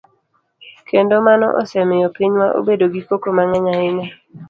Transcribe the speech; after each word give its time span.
Kendo 0.89 1.13
mano 1.27 1.47
osemiyo 1.61 2.07
pinywa 2.15 2.47
obedo 2.59 2.85
gi 2.93 3.01
koko 3.07 3.27
mang'eny 3.37 3.69
ahinya. 3.73 4.07